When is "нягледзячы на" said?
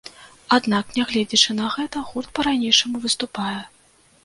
0.99-1.67